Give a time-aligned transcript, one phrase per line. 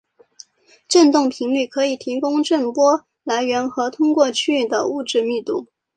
[0.87, 5.67] 振动频率可以提供震波来源和通过区域的物质密度。